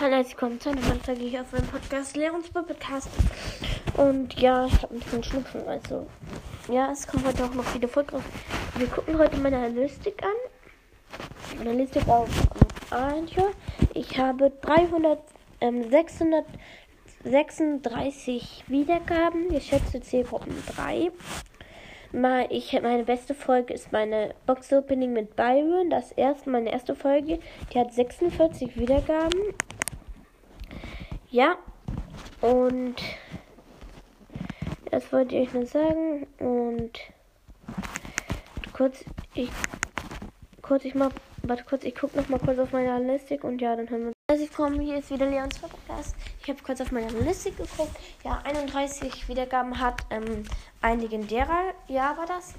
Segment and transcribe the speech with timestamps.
[0.00, 3.08] Hallo, herzlich willkommen zu einer neuen Folge hier auf meinem Podcast, Lehrungsball Podcast.
[3.96, 6.08] Und ja, ich habe ein bisschen Schnupfen, also
[6.68, 8.24] ja, es kommt heute auch noch viele Folgen raus.
[8.76, 10.34] Wir gucken heute meine Analytik an.
[11.58, 12.28] Meine Analytik auf
[12.90, 13.52] Anchor.
[13.94, 15.20] Ich habe 300,
[15.60, 21.12] ähm, 636 Wiedergaben, geschätzte Zielgruppen 3.
[22.14, 25.90] Mal, ich, meine beste Folge ist meine Box Opening mit Byron.
[25.90, 27.40] Das erste, meine erste Folge.
[27.72, 29.40] Die hat 46 Wiedergaben.
[31.34, 31.56] Ja.
[32.42, 32.94] Und
[34.92, 36.28] das wollte ich nur sagen.
[36.38, 36.92] Und
[38.72, 39.50] kurz, ich
[40.62, 41.10] kurz, ich mach,
[41.42, 44.06] warte kurz, ich gucke noch mal kurz auf meine Analytik und ja, dann hören wir
[44.08, 44.16] uns.
[44.30, 46.14] Also ich komme, hier ist wieder Leons Podcast.
[46.40, 47.96] Ich habe kurz auf meine Analytik geguckt.
[48.22, 50.44] Ja, 31 Wiedergaben hat ähm,
[50.82, 52.54] ein legendärer, ja war das.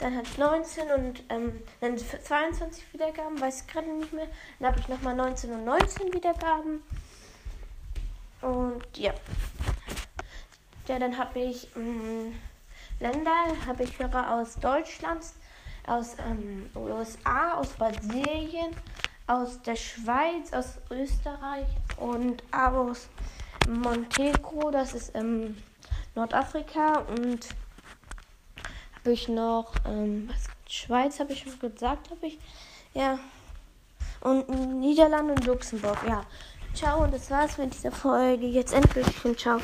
[0.00, 4.28] Dann hat 19 und ähm, dann 22 Wiedergaben, weiß ich gerade nicht mehr.
[4.60, 6.82] Dann habe ich nochmal 19 und 19 Wiedergaben.
[8.98, 9.12] Ja.
[10.88, 12.34] Ja, dann habe ich ähm,
[12.98, 13.30] Länder,
[13.64, 15.24] habe ich Hörer aus Deutschland,
[15.86, 18.74] aus ähm, USA, aus Brasilien,
[19.28, 23.08] aus der Schweiz, aus Österreich und aus
[23.68, 25.56] Montenegro, das ist ähm,
[26.16, 27.46] Nordafrika und
[28.96, 30.28] habe ich noch ähm,
[30.68, 32.38] Schweiz habe ich schon gesagt, habe ich
[32.94, 33.20] ja
[34.22, 34.48] und
[34.80, 36.24] Niederlande und Luxemburg, ja.
[36.78, 38.46] Ciao und das war's mit dieser Folge.
[38.46, 39.58] Jetzt endlich und ciao.